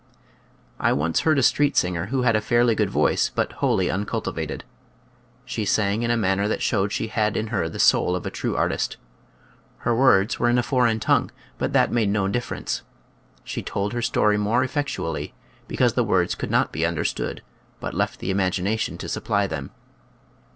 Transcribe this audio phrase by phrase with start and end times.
[0.79, 4.63] I once heard a street singer who had a fairly good voice but wholly uncultivated.
[5.45, 8.31] She sang in a manner that showed she had in her the soul of a
[8.31, 8.97] true artist.
[9.77, 10.65] Her words were in {^\, Original from UNIVERSITY OF WISCONSIN 94 nature's flSfracles.
[10.65, 12.81] a foreign tongue, but that made no difference;
[13.43, 15.33] she told her story more effectually
[15.67, 17.43] because the words could not be understood,
[17.79, 19.69] but left the imagination to supply them.